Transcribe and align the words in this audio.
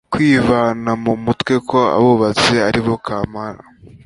kwivana 0.13 0.91
mu 1.03 1.13
mutwe 1.23 1.53
ko 1.69 1.79
abatutsi 1.97 2.53
ari 2.67 2.79
bo 2.85 2.95
kamara 3.05 3.61